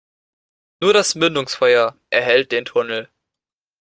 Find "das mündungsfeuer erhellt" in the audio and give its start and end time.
0.93-2.51